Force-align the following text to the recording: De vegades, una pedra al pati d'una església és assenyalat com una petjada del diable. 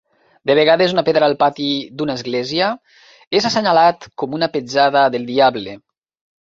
De 0.49 0.53
vegades, 0.59 0.95
una 0.95 1.03
pedra 1.09 1.27
al 1.31 1.35
pati 1.43 1.67
d'una 1.99 2.15
església 2.21 2.71
és 3.43 3.49
assenyalat 3.53 4.11
com 4.23 4.37
una 4.41 4.53
petjada 4.59 5.09
del 5.19 5.33
diable. 5.33 5.81